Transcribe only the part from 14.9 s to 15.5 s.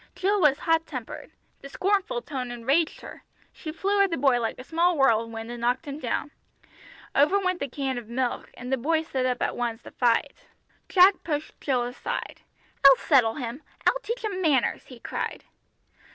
cried.